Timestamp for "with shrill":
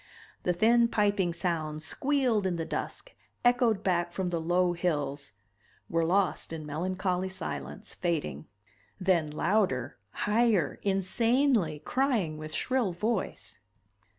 12.39-12.93